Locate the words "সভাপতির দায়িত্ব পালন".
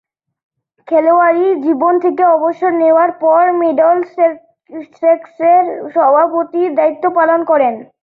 5.93-7.39